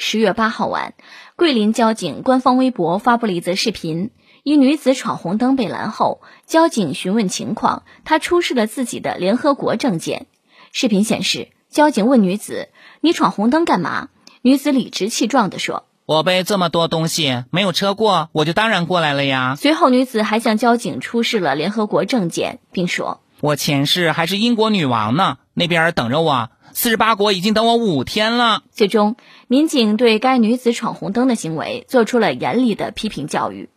[0.00, 0.94] 十月八号晚，
[1.34, 4.12] 桂林交警官方微博发布了一则视频，
[4.44, 10.26] 一女子闯红灯被拦后，交警询问情况，她出示了自己的联合国证件。
[10.70, 12.68] 视频显示，交警问女子
[13.02, 14.08] ：“你闯红灯干嘛？”
[14.40, 23.20] 女子理直气壮地说：“我背这么多东西，没有车过，我就当然过来了呀。”随后，女子还向交警出示了联合国证件，并说。
[23.40, 26.50] 我前世还是英国女王呢，那边等着我。
[26.72, 28.62] 四十八国已经等我五天了。
[28.72, 29.16] 最终，
[29.46, 33.70] 民警对该女子闯红灯的行为做出了严厉的批评教育。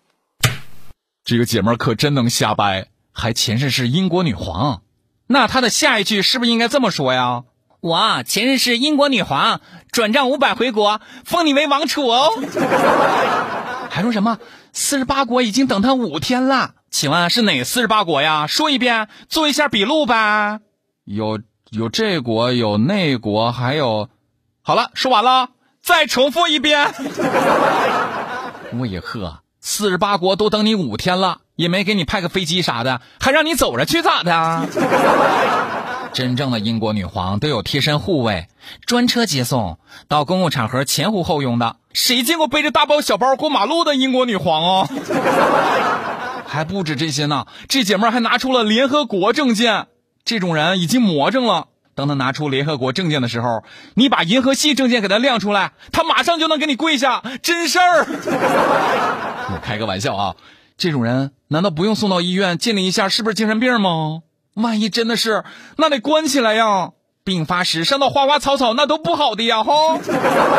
[1.23, 4.81] 这个姐们儿可真能瞎掰，还前世是英国女皇。
[5.27, 7.43] 那她的下一句是不是应该这么说呀？
[7.79, 12.29] 我前世是英国女皇，转账五百回国，封你为王储哦。
[13.89, 14.39] 还说什么？
[14.73, 16.73] 四十八国已经等他五天了。
[16.91, 18.47] 请问是哪四十八国呀？
[18.47, 20.59] 说一遍，做一下笔录呗。
[21.05, 24.09] 有有这国，有那国，还有……
[24.61, 26.93] 好了，说完了，再重复一遍。
[28.77, 34.67] 为何四十八国都等你五天了，也没给你派个飞机啥的，还让你走着去咋的？
[36.11, 38.49] 真正的英国女皇都有贴身护卫，
[38.85, 41.77] 专车接送到公共场合，前呼后拥的。
[41.93, 44.89] 谁见过背着大包小包过马路的英国女皇啊？
[46.51, 49.87] 还不止这些呢，这姐们还拿出了联合国证件。
[50.25, 51.67] 这种人已经魔怔了。
[51.95, 53.63] 当他拿出联合国证件的时候，
[53.93, 57.23] 你把银河系证件给他亮出来，他马上就能给你跪下。
[57.41, 58.05] 真事儿。
[58.05, 60.35] 我 开个玩笑啊，
[60.75, 64.23] 这种人难道不用送到医院鉴定一下是不是精神病吗？
[64.55, 65.45] 万一真的是，
[65.77, 66.89] 那得关起来呀。
[67.23, 69.63] 病发时伤到花花草草，那都不好的呀。
[69.63, 69.73] 哈。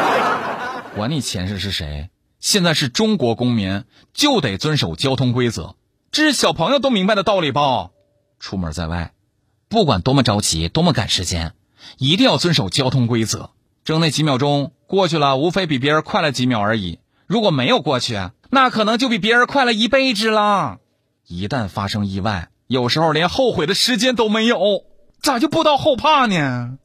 [0.97, 2.09] 管你前世是谁，
[2.41, 5.75] 现在是中国公民，就得遵守交通规则。
[6.13, 7.89] 这是小朋友都明白的道理吧？
[8.39, 9.15] 出门在外，
[9.71, 11.55] 不管多么着急，多么赶时间，
[11.97, 13.49] 一定要遵守交通规则。
[13.83, 16.99] 争那几秒钟过去了，无非比别人快了几秒而已。
[17.27, 20.81] 如果没有过去，那可能就比别人快了一辈子了。
[21.27, 24.85] 一旦发生意外，有时候连后悔的时间都没有，
[25.23, 26.77] 咋就不知道后怕呢？